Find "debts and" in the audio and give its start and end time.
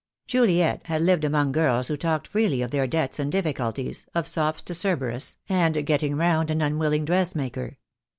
2.87-3.31